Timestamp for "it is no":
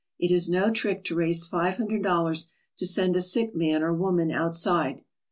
0.17-0.71